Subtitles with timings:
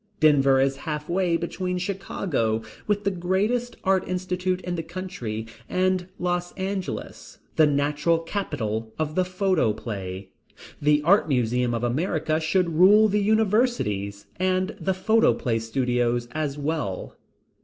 [0.19, 6.53] Denver is halfway between Chicago, with the greatest art institute in the country, and Los
[6.53, 10.29] Angeles, the natural capital of the photoplay.
[10.81, 17.15] The art museums of America should rule the universities, and the photoplay studios as well.